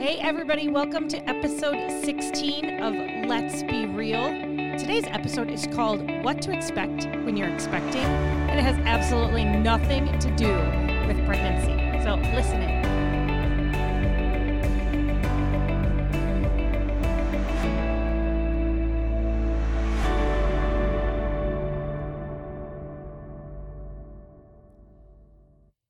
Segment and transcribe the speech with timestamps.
[0.00, 2.94] Hey, everybody, welcome to episode 16 of
[3.28, 4.30] Let's Be Real.
[4.78, 10.06] Today's episode is called What to Expect When You're Expecting, and it has absolutely nothing
[10.20, 10.48] to do
[11.06, 12.02] with pregnancy.
[12.02, 12.80] So, listen in.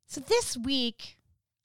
[0.08, 1.19] So, this week,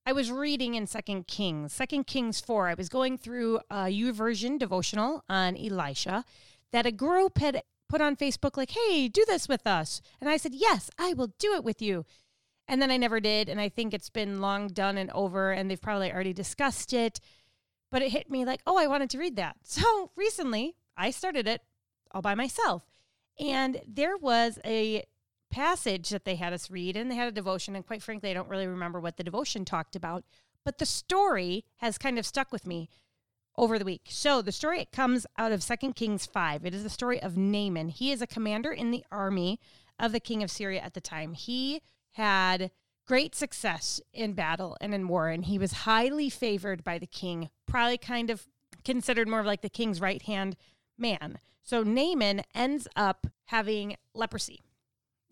[0.08, 2.68] I was reading in Second Kings, Second Kings 4.
[2.68, 6.24] I was going through a YouVersion devotional on Elisha
[6.72, 10.04] that a group had put on Facebook, like, hey, do this with us.
[10.22, 12.06] And I said, yes, I will do it with you.
[12.68, 13.50] And then I never did.
[13.50, 17.20] And I think it's been long done and over, and they've probably already discussed it.
[17.90, 19.56] But it hit me like, oh, I wanted to read that.
[19.64, 21.62] So recently, I started it
[22.12, 22.84] all by myself.
[23.40, 25.04] And there was a
[25.56, 28.34] passage that they had us read and they had a devotion and quite frankly I
[28.34, 30.26] don't really remember what the devotion talked about
[30.66, 32.90] but the story has kind of stuck with me
[33.58, 34.08] over the week.
[34.10, 36.66] So the story it comes out of 2 Kings 5.
[36.66, 37.88] It is the story of Naaman.
[37.88, 39.62] He is a commander in the army
[39.98, 41.32] of the king of Syria at the time.
[41.32, 41.82] He
[42.14, 42.72] had
[43.08, 47.50] great success in battle and in war and he was highly favored by the king,
[47.66, 48.46] probably kind of
[48.84, 50.58] considered more of like the king's right-hand
[50.98, 51.40] man.
[51.64, 54.60] So Naaman ends up having leprosy.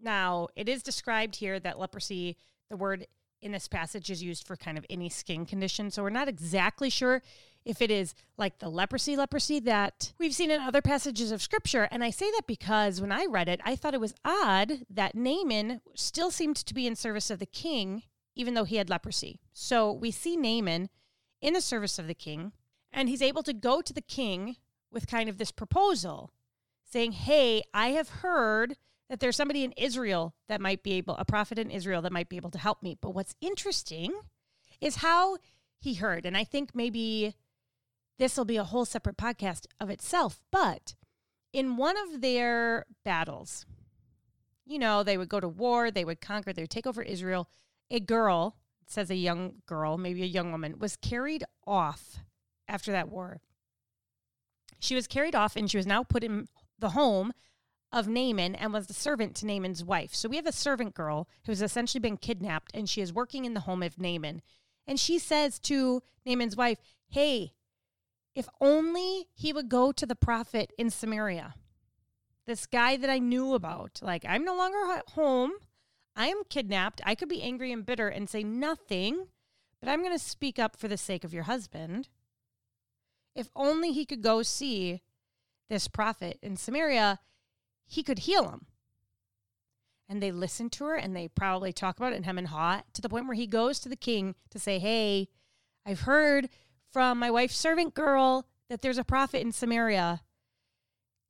[0.04, 2.38] Now, it is described here that leprosy,
[2.70, 3.08] the word
[3.42, 5.92] in this passage is used for kind of any skin condition.
[5.92, 7.22] So we're not exactly sure
[7.66, 11.88] if it is like the leprosy leprosy that we've seen in other passages of scripture.
[11.92, 15.16] And I say that because when I read it, I thought it was odd that
[15.16, 18.04] Naaman still seemed to be in service of the king,
[18.36, 19.40] even though he had leprosy.
[19.54, 20.90] So we see Naaman
[21.42, 22.54] in the service of the king,
[22.92, 24.58] and he's able to go to the king
[24.92, 26.32] with kind of this proposal
[26.90, 28.78] saying, Hey, I have heard
[29.14, 32.30] that there's somebody in Israel that might be able, a prophet in Israel that might
[32.30, 32.98] be able to help me.
[33.00, 34.12] But what's interesting
[34.82, 35.38] is how
[35.80, 36.26] he heard.
[36.26, 37.36] And I think maybe
[38.18, 40.42] this will be a whole separate podcast of itself.
[40.52, 40.96] But
[41.54, 43.68] in one of their battles,
[44.66, 47.48] you know, they would go to war, they would conquer, they would take over Israel.
[47.92, 48.58] A girl,
[48.88, 52.18] says a young girl, maybe a young woman, was carried off
[52.68, 53.42] after that war.
[54.80, 56.48] She was carried off and she was now put in
[56.80, 57.32] the home
[57.94, 60.14] of Naaman and was the servant to Naaman's wife.
[60.16, 63.54] So we have a servant girl who's essentially been kidnapped and she is working in
[63.54, 64.42] the home of Naaman.
[64.88, 67.54] And she says to Naaman's wife, Hey,
[68.36, 71.54] if only he would go to the prophet in Samaria,
[72.48, 74.00] this guy that I knew about.
[74.02, 75.52] Like, I'm no longer at home.
[76.16, 77.00] I am kidnapped.
[77.06, 79.28] I could be angry and bitter and say nothing,
[79.80, 82.10] but I'm going to speak up for the sake of your husband.
[83.36, 85.02] If only he could go see
[85.70, 87.20] this prophet in Samaria,
[87.86, 88.66] he could heal him.
[90.10, 92.82] And they listen to her and they probably talk about it in hem and haw
[92.94, 95.30] to the point where he goes to the king to say, Hey,
[95.86, 96.50] I've heard
[96.92, 100.22] from my wife's servant girl that there's a prophet in Samaria.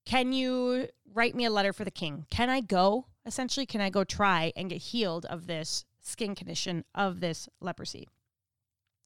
[0.06, 2.25] Can you write me a letter for the king?
[2.30, 3.08] Can I go?
[3.25, 8.09] Essentially, can I go try and get healed of this skin condition of this leprosy?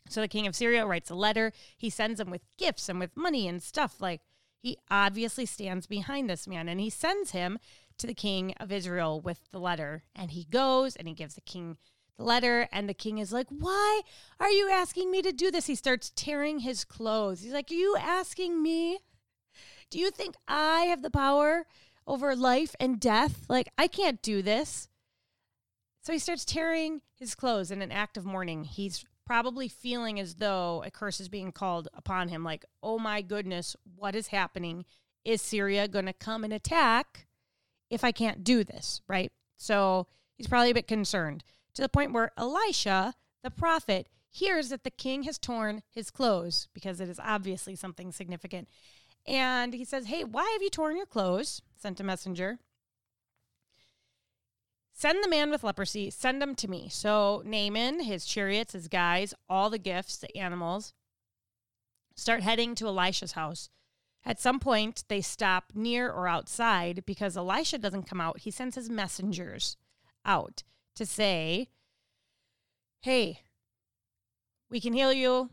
[0.10, 1.52] So the king of Syria writes a letter.
[1.78, 4.22] He sends him with gifts and with money and stuff like
[4.62, 7.60] he obviously stands behind this man and he sends him
[7.98, 10.04] to the king of Israel with the letter.
[10.16, 11.78] And he goes and he gives the king
[12.18, 12.68] the letter.
[12.72, 14.02] And the king is like, Why
[14.40, 15.68] are you asking me to do this?
[15.68, 17.42] He starts tearing his clothes.
[17.42, 19.00] He's like, Are you asking me?
[19.90, 21.66] Do you think I have the power
[22.06, 23.46] over life and death?
[23.48, 24.90] Like, I can't do this.
[26.02, 28.64] So he starts tearing his clothes in an act of mourning.
[28.64, 33.22] He's probably feeling as though a curse is being called upon him like, oh my
[33.22, 34.86] goodness, what is happening?
[35.26, 37.28] Is Syria going to come and attack
[37.90, 39.02] if I can't do this?
[39.06, 39.32] Right.
[39.58, 41.44] So he's probably a bit concerned
[41.74, 46.70] to the point where Elisha, the prophet, hears that the king has torn his clothes
[46.74, 48.70] because it is obviously something significant.
[49.26, 51.62] And he says, Hey, why have you torn your clothes?
[51.76, 52.60] Sent a messenger.
[54.98, 56.90] Send the man with leprosy, send him to me.
[56.90, 60.92] So Naaman, his chariots, his guys, all the gifts, the animals,
[62.16, 63.70] start heading to Elisha's house.
[64.26, 68.40] At some point, they stop near or outside because Elisha doesn't come out.
[68.40, 69.78] He sends his messengers
[70.26, 70.64] out
[70.96, 71.70] to say,
[73.02, 73.42] Hey,
[74.68, 75.52] we can heal you.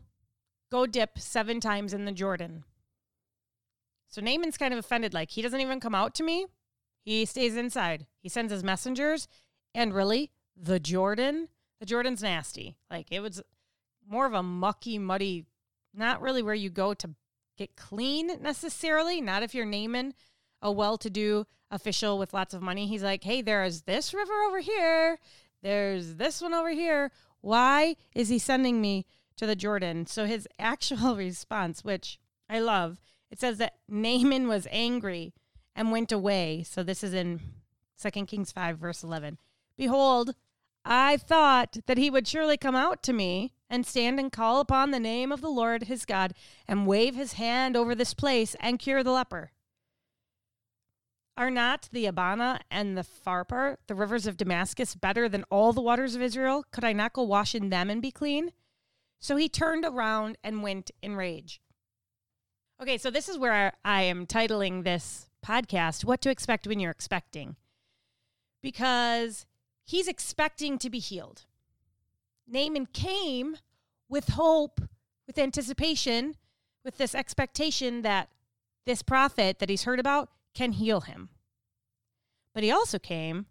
[0.71, 2.63] Go dip seven times in the Jordan.
[4.07, 6.47] So Naaman's kind of offended, like, he doesn't even come out to me.
[7.03, 8.07] He stays inside.
[8.25, 9.27] He sends his messengers.
[9.75, 11.49] And really, the Jordan,
[11.79, 12.75] the Jordan's nasty.
[12.89, 13.39] Like it was
[14.09, 15.45] more of a mucky, muddy,
[15.93, 17.11] not really where you go to
[17.55, 19.21] get clean necessarily.
[19.21, 20.15] Not if you're Naaman
[20.59, 22.87] a well to do official with lots of money.
[22.87, 25.19] He's like, hey, there is this river over here.
[25.61, 27.11] There's this one over here.
[27.41, 29.05] Why is he sending me
[29.37, 30.07] to the Jordan.
[30.07, 32.19] So his actual response, which
[32.49, 32.99] I love,
[33.29, 35.33] it says that Naaman was angry
[35.75, 36.63] and went away.
[36.63, 37.41] So this is in
[38.01, 39.37] 2 Kings 5, verse 11.
[39.77, 40.35] Behold,
[40.83, 44.91] I thought that he would surely come out to me and stand and call upon
[44.91, 46.33] the name of the Lord his God
[46.67, 49.51] and wave his hand over this place and cure the leper.
[51.37, 55.81] Are not the Abana and the Pharpar, the rivers of Damascus, better than all the
[55.81, 56.63] waters of Israel?
[56.71, 58.51] Could I not go wash in them and be clean?
[59.19, 61.59] So he turned around and went in rage.
[62.81, 66.91] Okay, so this is where I am titling this podcast, What to Expect When You're
[66.91, 67.55] Expecting.
[68.65, 69.45] Because
[69.83, 71.43] he's expecting to be healed.
[72.47, 73.57] Naaman came
[74.09, 74.81] with hope,
[75.27, 76.35] with anticipation,
[76.83, 78.29] with this expectation that
[78.87, 81.29] this prophet that he's heard about can heal him.
[82.55, 83.45] But he also came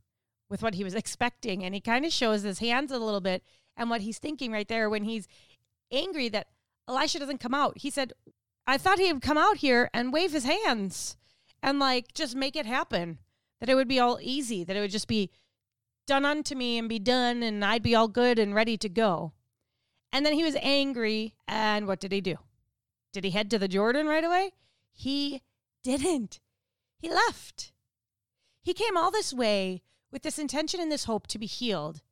[0.50, 3.44] with what he was expecting, and he kind of shows his hands a little bit
[3.76, 5.28] and what he's thinking right there when he's
[5.93, 6.49] angry that
[6.88, 7.78] Elisha doesn't come out.
[7.78, 8.14] He said,
[8.67, 11.17] I thought he would come out here and wave his hands
[11.62, 13.20] and like just make it happen,
[13.60, 15.30] that it would be all easy, that it would just be
[16.06, 19.32] done unto me and be done, and I'd be all good and ready to go.
[20.12, 22.36] And then he was angry, and what did he do?
[23.12, 24.52] Did he head to the Jordan right away?
[24.92, 25.42] He
[25.82, 26.40] didn't.
[26.98, 27.72] He left.
[28.62, 32.02] He came all this way with this intention and this hope to be healed.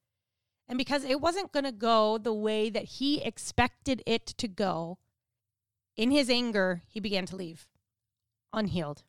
[0.68, 4.98] And because it wasn't going to go the way that he expected it to go,
[5.96, 7.66] in his anger, he began to leave
[8.52, 9.02] unhealed.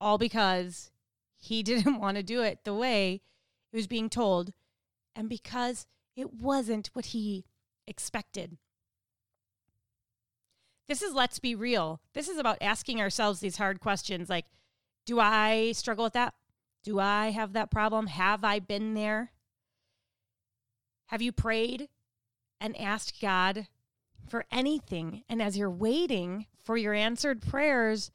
[0.00, 0.90] All because
[1.36, 3.22] he didn't want to do it the way
[3.72, 4.52] it was being told,
[5.14, 5.86] and because
[6.16, 7.44] it wasn't what he
[7.86, 8.58] expected.
[10.88, 12.00] This is let's be real.
[12.14, 14.46] This is about asking ourselves these hard questions like,
[15.04, 16.34] do I struggle with that?
[16.82, 18.06] Do I have that problem?
[18.06, 19.32] Have I been there?
[21.06, 21.88] Have you prayed
[22.60, 23.68] and asked God
[24.28, 25.24] for anything?
[25.28, 28.10] And as you're waiting for your answered prayers,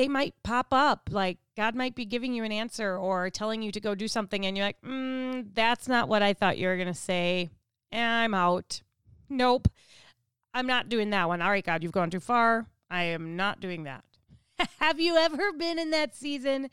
[0.00, 1.10] they might pop up.
[1.12, 4.46] Like God might be giving you an answer or telling you to go do something,
[4.46, 7.50] and you're like, mm, that's not what I thought you were going to say.
[7.92, 8.80] I'm out.
[9.28, 9.68] Nope.
[10.54, 11.42] I'm not doing that one.
[11.42, 12.66] All right, God, you've gone too far.
[12.90, 14.04] I am not doing that.
[14.78, 16.70] Have you ever been in that season?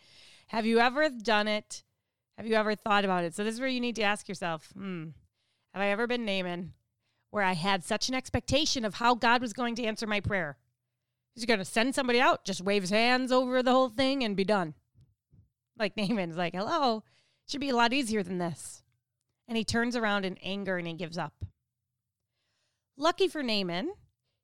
[0.47, 1.83] Have you ever done it?
[2.38, 3.35] Have you ever thought about it?
[3.35, 5.07] So, this is where you need to ask yourself hmm,
[5.74, 6.71] have I ever been Naaman
[7.31, 10.57] where I had such an expectation of how God was going to answer my prayer?
[11.38, 14.36] He's going to send somebody out, just wave his hands over the whole thing and
[14.36, 14.74] be done.
[15.78, 17.04] Like Naaman's like, hello,
[17.48, 18.81] should be a lot easier than this.
[19.48, 21.45] And he turns around in anger and he gives up.
[22.98, 23.92] Lucky for Naaman,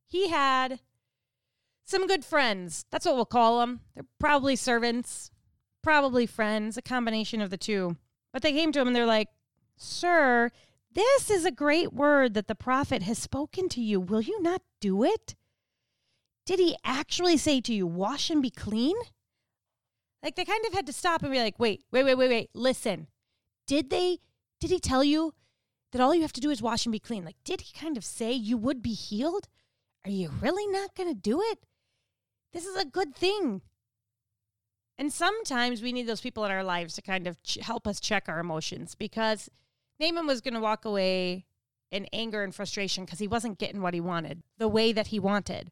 [0.05, 0.81] he had
[1.83, 2.85] some good friends.
[2.91, 3.79] That's what we'll call them.
[3.95, 5.31] They're probably servants,
[5.81, 7.97] probably friends, a combination of the two.
[8.31, 9.29] But they came to him and they're like,
[9.77, 10.51] Sir,
[10.93, 13.99] this is a great word that the prophet has spoken to you.
[13.99, 15.33] Will you not do it?
[16.45, 18.95] Did he actually say to you, Wash and be clean?
[20.21, 22.49] Like they kind of had to stop and be like, Wait, wait, wait, wait, wait.
[22.53, 23.07] Listen,
[23.67, 24.19] did they,
[24.59, 25.33] did he tell you
[25.91, 27.23] that all you have to do is wash and be clean?
[27.23, 29.47] Like, did he kind of say you would be healed?
[30.05, 31.59] Are you really not going to do it?
[32.51, 33.61] This is a good thing.
[34.97, 37.99] And sometimes we need those people in our lives to kind of ch- help us
[37.99, 39.49] check our emotions because
[39.99, 41.45] Naaman was going to walk away
[41.91, 45.19] in anger and frustration because he wasn't getting what he wanted the way that he
[45.19, 45.71] wanted.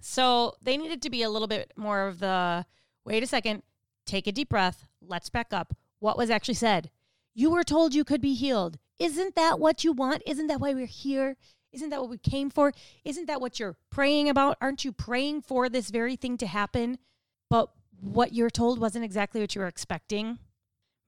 [0.00, 2.66] So they needed to be a little bit more of the
[3.04, 3.62] wait a second,
[4.06, 5.74] take a deep breath, let's back up.
[5.98, 6.90] What was actually said?
[7.34, 8.78] You were told you could be healed.
[8.98, 10.22] Isn't that what you want?
[10.26, 11.36] Isn't that why we're here?
[11.72, 12.72] Isn't that what we came for?
[13.04, 14.56] Isn't that what you're praying about?
[14.60, 16.98] Aren't you praying for this very thing to happen?
[17.48, 20.38] But what you're told wasn't exactly what you were expecting.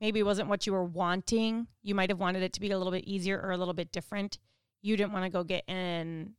[0.01, 1.67] Maybe it wasn't what you were wanting.
[1.83, 3.93] You might have wanted it to be a little bit easier or a little bit
[3.93, 4.39] different.
[4.83, 6.35] You didn't want to go get in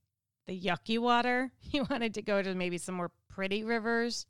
[0.48, 1.52] the yucky water.
[1.60, 4.26] He wanted to go to maybe some more pretty rivers.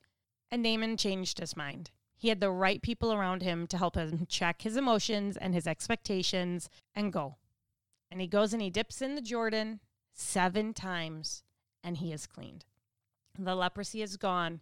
[0.50, 1.91] And Naaman changed his mind.
[2.15, 5.67] He had the right people around him to help him check his emotions and his
[5.67, 7.38] expectations and go.
[8.10, 9.79] And he goes and he dips in the Jordan
[10.13, 11.43] seven times
[11.84, 12.65] and he is cleaned.
[13.38, 14.62] The leprosy is gone.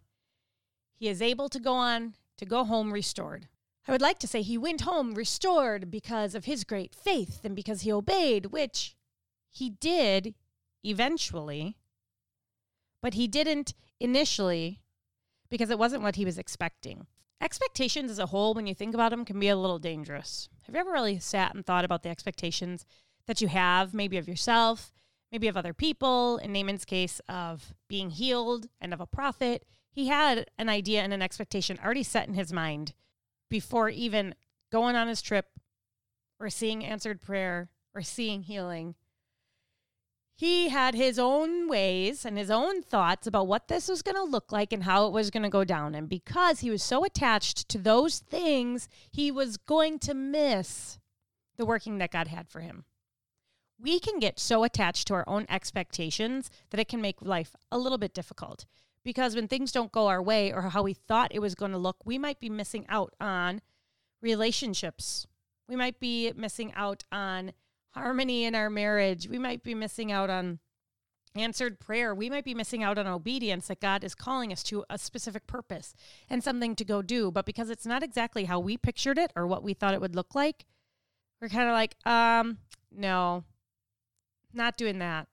[0.94, 3.48] He is able to go on to go home restored.
[3.86, 7.54] I would like to say he went home restored because of his great faith and
[7.54, 8.96] because he obeyed, which
[9.50, 10.34] he did
[10.84, 11.76] eventually,
[13.00, 14.80] but he didn't initially
[15.50, 17.06] because it wasn't what he was expecting.
[17.40, 20.48] Expectations as a whole, when you think about them, can be a little dangerous.
[20.64, 22.86] Have you ever really sat and thought about the expectations
[23.26, 24.92] that you have, maybe of yourself,
[25.30, 26.36] maybe of other people.
[26.38, 31.12] In Naaman's case, of being healed and of a prophet, he had an idea and
[31.12, 32.92] an expectation already set in his mind
[33.48, 34.34] before even
[34.70, 35.46] going on his trip
[36.38, 38.94] or seeing answered prayer or seeing healing.
[40.34, 44.22] He had his own ways and his own thoughts about what this was going to
[44.22, 45.94] look like and how it was going to go down.
[45.94, 50.98] And because he was so attached to those things, he was going to miss
[51.56, 52.84] the working that God had for him.
[53.78, 57.78] We can get so attached to our own expectations that it can make life a
[57.78, 58.64] little bit difficult.
[59.04, 61.78] Because when things don't go our way or how we thought it was going to
[61.78, 63.60] look, we might be missing out on
[64.20, 65.26] relationships.
[65.68, 67.52] We might be missing out on
[67.92, 69.28] harmony in our marriage.
[69.28, 70.58] We might be missing out on
[71.34, 72.14] answered prayer.
[72.14, 75.46] We might be missing out on obedience that God is calling us to a specific
[75.46, 75.94] purpose
[76.28, 77.30] and something to go do.
[77.30, 80.16] But because it's not exactly how we pictured it or what we thought it would
[80.16, 80.66] look like,
[81.40, 82.58] we're kind of like, um,
[82.90, 83.44] no,
[84.52, 85.26] not doing that.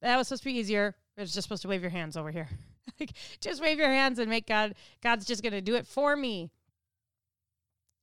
[0.00, 0.96] That was supposed to be easier.
[1.16, 2.48] It's just supposed to wave your hands over here.
[3.00, 6.16] like, just wave your hands and make God, God's just going to do it for
[6.16, 6.50] me.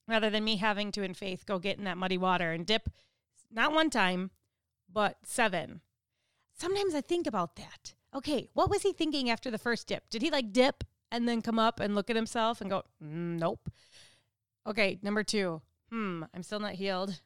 [0.07, 2.89] Rather than me having to, in faith, go get in that muddy water and dip
[3.51, 4.31] not one time,
[4.91, 5.81] but seven.
[6.53, 7.93] Sometimes I think about that.
[8.13, 10.09] Okay, what was he thinking after the first dip?
[10.09, 13.39] Did he like dip and then come up and look at himself and go, mm,
[13.39, 13.69] nope?
[14.67, 17.21] Okay, number two, hmm, I'm still not healed.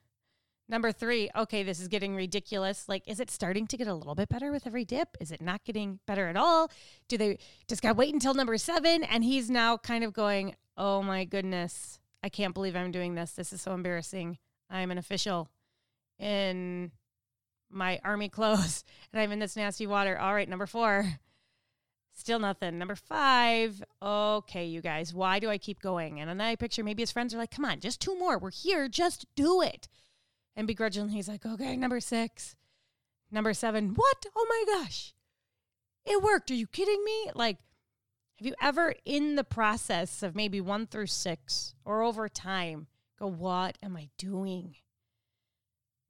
[0.69, 2.87] Number three, okay, this is getting ridiculous.
[2.87, 5.17] Like, is it starting to get a little bit better with every dip?
[5.19, 6.71] Is it not getting better at all?
[7.09, 7.37] Do they
[7.67, 9.03] just got wait until number seven?
[9.03, 13.31] And he's now kind of going, oh my goodness, I can't believe I'm doing this.
[13.31, 14.37] This is so embarrassing.
[14.69, 15.49] I'm an official
[16.19, 16.91] in
[17.69, 20.17] my army clothes and I'm in this nasty water.
[20.17, 21.19] All right, number four.
[22.15, 22.77] Still nothing.
[22.77, 23.83] Number five.
[24.01, 26.19] Okay, you guys, why do I keep going?
[26.19, 28.37] And then I picture maybe his friends are like, come on, just two more.
[28.37, 28.87] We're here.
[28.87, 29.87] Just do it.
[30.55, 32.55] And begrudgingly, he's like, okay, number six.
[33.31, 33.95] Number seven.
[33.95, 34.25] What?
[34.35, 35.13] Oh my gosh.
[36.05, 36.51] It worked.
[36.51, 37.31] Are you kidding me?
[37.33, 37.57] Like,
[38.37, 43.25] have you ever, in the process of maybe one through six or over time, go,
[43.25, 44.75] what am I doing?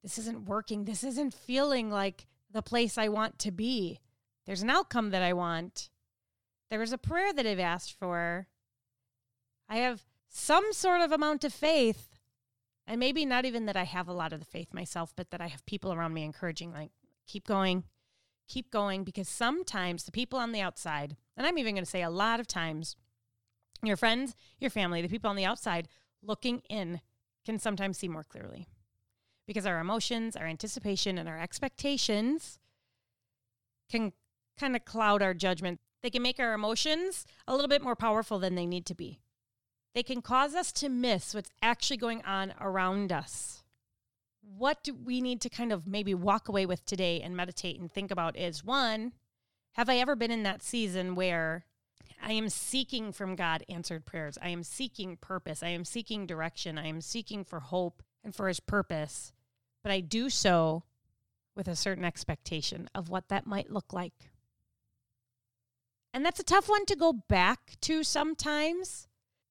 [0.04, 0.84] This isn't working.
[0.84, 4.00] This isn't feeling like the place I want to be.
[4.44, 5.88] There's an outcome that I want.
[6.68, 8.46] There's a prayer that I've asked for.
[9.66, 12.18] I have some sort of amount of faith.
[12.86, 15.40] And maybe not even that I have a lot of the faith myself, but that
[15.40, 16.90] I have people around me encouraging, like,
[17.26, 17.84] keep going,
[18.46, 19.04] keep going.
[19.04, 22.40] Because sometimes the people on the outside, and I'm even going to say a lot
[22.40, 22.94] of times,
[23.82, 25.88] your friends, your family, the people on the outside
[26.22, 27.00] looking in
[27.46, 28.68] can sometimes see more clearly
[29.46, 32.58] because our emotions, our anticipation, and our expectations
[33.90, 34.12] can
[34.58, 35.80] kind of cloud our judgment.
[36.02, 39.20] They can make our emotions a little bit more powerful than they need to be.
[39.94, 43.62] They can cause us to miss what's actually going on around us.
[44.42, 47.90] What do we need to kind of maybe walk away with today and meditate and
[47.90, 49.12] think about is one,
[49.72, 51.64] have I ever been in that season where
[52.22, 54.38] I am seeking from God answered prayers?
[54.42, 55.62] I am seeking purpose.
[55.62, 56.78] I am seeking direction.
[56.78, 59.32] I am seeking for hope and for his purpose,
[59.84, 60.82] but I do so
[61.54, 64.32] with a certain expectation of what that might look like.
[66.12, 69.06] And that's a tough one to go back to sometimes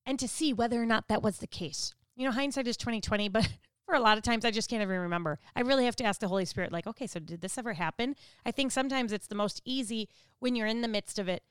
[0.06, 1.94] and to see whether or not that was the case.
[2.18, 3.48] You know, hindsight is 2020, but
[3.86, 5.40] for a lot of times I just can't even remember.
[5.56, 8.16] I really have to ask the Holy Spirit, like, okay, so did this ever happen?
[8.46, 10.10] I think sometimes it's the most easy
[10.40, 11.44] when you're in the midst of it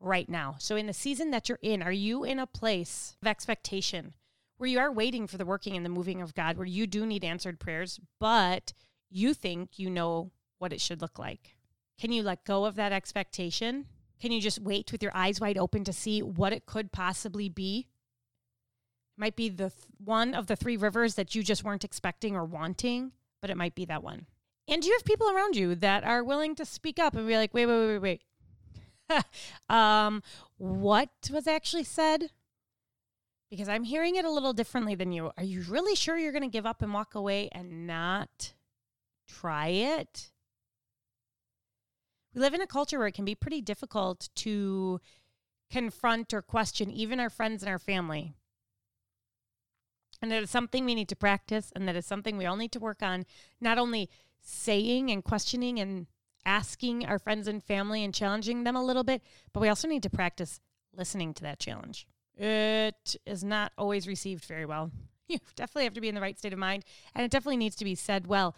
[0.00, 0.56] right now.
[0.58, 4.14] So, in the season that you're in, are you in a place of expectation?
[4.58, 7.06] Where you are waiting for the working and the moving of God, where you do
[7.06, 8.72] need answered prayers, but
[9.10, 11.56] you think you know what it should look like.
[11.98, 13.86] Can you let go of that expectation?
[14.20, 17.48] Can you just wait with your eyes wide open to see what it could possibly
[17.48, 17.88] be?
[19.16, 22.36] It might be the th- one of the three rivers that you just weren't expecting
[22.36, 24.26] or wanting, but it might be that one.
[24.68, 27.36] And do you have people around you that are willing to speak up and be
[27.36, 28.22] like, wait, wait, wait, wait,
[29.08, 29.24] wait.
[29.68, 30.22] um,
[30.58, 32.30] what was actually said?
[33.50, 35.30] Because I'm hearing it a little differently than you.
[35.36, 38.52] Are you really sure you're going to give up and walk away and not
[39.28, 40.30] try it?
[42.34, 45.00] We live in a culture where it can be pretty difficult to
[45.70, 48.34] confront or question even our friends and our family.
[50.20, 52.72] And that is something we need to practice, and that is something we all need
[52.72, 53.24] to work on.
[53.60, 56.06] Not only saying and questioning and
[56.44, 60.02] asking our friends and family and challenging them a little bit, but we also need
[60.02, 60.60] to practice
[60.92, 62.06] listening to that challenge
[62.38, 64.90] it is not always received very well.
[65.30, 67.76] You definitely have to be in the right state of mind, and it definitely needs
[67.76, 68.56] to be said well.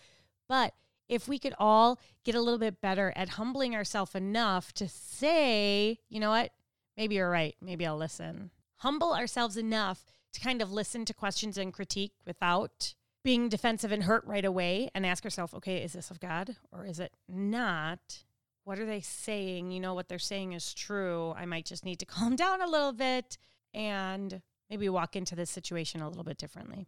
[0.49, 0.73] But
[1.09, 5.99] if we could all get a little bit better at humbling ourselves enough to say,
[6.09, 6.53] you know what,
[6.97, 8.53] maybe you're right, maybe I'll listen.
[8.77, 12.95] Humble ourselves enough to kind of listen to questions and critique without
[13.25, 16.87] being defensive and hurt right away and ask ourselves, okay, is this of God or
[16.87, 18.23] is it not?
[18.63, 19.73] What are they saying?
[19.73, 21.35] You know, what they're saying is true.
[21.37, 23.37] I might just need to calm down a little bit
[23.75, 26.87] and maybe walk into this situation a little bit differently.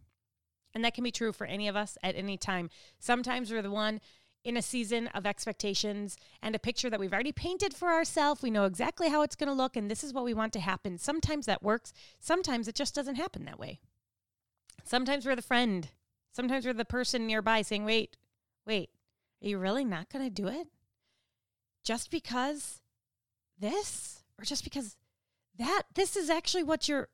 [0.75, 2.71] And that can be true for any of us at any time.
[2.99, 4.01] Sometimes we're the one
[4.45, 8.43] in a season of expectations and a picture that we've already painted for ourselves.
[8.43, 10.61] We know exactly how it's going to look and this is what we want to
[10.61, 10.99] happen.
[10.99, 13.81] Sometimes that works, sometimes it just doesn't happen that way.
[14.85, 15.89] Sometimes we're the friend,
[16.33, 18.17] sometimes we're the person nearby saying, Wait,
[18.67, 18.91] wait,
[19.43, 20.69] are you really not going to do it?
[21.85, 22.81] Just because
[23.59, 24.97] this or just because
[25.59, 27.09] that this is actually what you're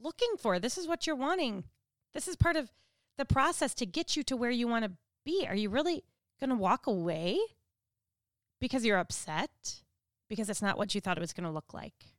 [0.00, 0.58] looking for.
[0.58, 1.64] This is what you're wanting.
[2.12, 2.70] This is part of
[3.18, 4.92] the process to get you to where you want to
[5.24, 5.46] be.
[5.48, 6.04] Are you really
[6.40, 7.38] going to walk away
[8.60, 9.82] because you're upset?
[10.28, 12.14] Because it's not what you thought it was going to look like?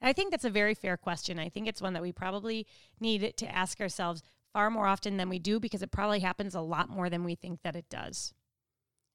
[0.00, 1.38] And I think that's a very fair question.
[1.38, 2.66] I think it's one that we probably
[3.00, 6.60] need to ask ourselves far more often than we do because it probably happens a
[6.60, 8.34] lot more than we think that it does.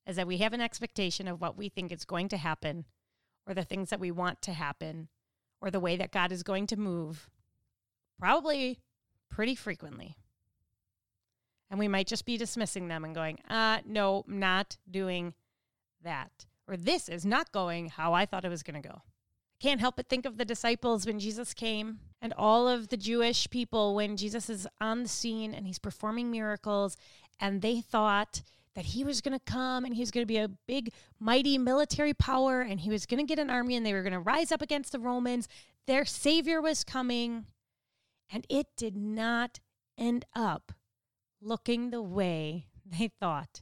[0.08, 2.86] Is that we have an expectation of what we think is going to happen
[3.46, 5.10] or the things that we want to happen
[5.62, 7.30] or the way that God is going to move,
[8.20, 8.80] probably
[9.30, 10.16] pretty frequently.
[11.70, 15.34] And we might just be dismissing them and going, uh, no, not doing
[16.04, 16.46] that.
[16.68, 18.96] Or this is not going how I thought it was going to go.
[18.96, 22.98] I can't help but think of the disciples when Jesus came and all of the
[22.98, 26.98] Jewish people when Jesus is on the scene and he's performing miracles.
[27.40, 28.42] And they thought
[28.76, 31.58] that he was going to come and he was going to be a big, mighty
[31.58, 34.20] military power and he was going to get an army and they were going to
[34.20, 35.48] rise up against the Romans.
[35.88, 37.46] Their Savior was coming.
[38.32, 39.60] And it did not
[39.98, 40.72] end up
[41.42, 43.62] looking the way they thought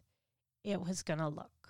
[0.63, 1.69] it was going to look.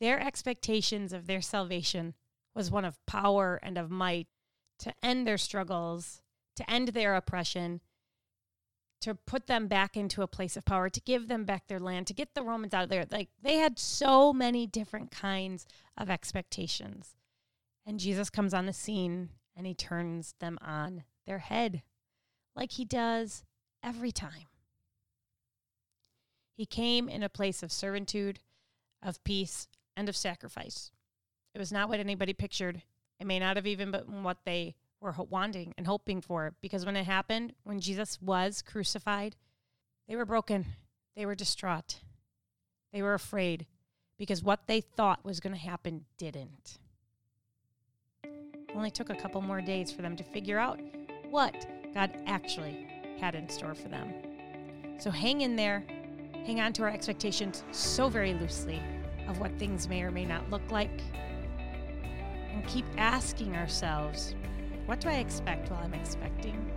[0.00, 2.14] Their expectations of their salvation
[2.54, 4.28] was one of power and of might
[4.80, 6.20] to end their struggles,
[6.56, 7.80] to end their oppression,
[9.04, 12.06] to put them back into a place of power, to give them back their land,
[12.06, 13.04] to get the Romans out of there.
[13.10, 15.66] Like they had so many different kinds
[15.98, 17.14] of expectations.
[17.84, 21.82] And Jesus comes on the scene and he turns them on their head
[22.56, 23.44] like he does
[23.82, 24.46] every time.
[26.56, 28.38] He came in a place of servitude,
[29.02, 30.92] of peace, and of sacrifice.
[31.54, 32.80] It was not what anybody pictured.
[33.20, 36.96] It may not have even been what they were wanting and hoping for, because when
[36.96, 39.36] it happened, when Jesus was crucified,
[40.08, 40.66] they were broken.
[41.14, 42.00] They were distraught.
[42.92, 43.66] They were afraid
[44.18, 46.78] because what they thought was going to happen didn't.
[48.24, 50.80] It only took a couple more days for them to figure out
[51.30, 51.54] what
[51.94, 52.88] God actually
[53.20, 54.12] had in store for them.
[54.98, 55.84] So hang in there
[56.44, 58.82] hang on to our expectations so very loosely
[59.28, 61.02] of what things may or may not look like,
[62.52, 64.34] and keep asking ourselves,
[64.86, 66.70] what do I expect while I'm expecting?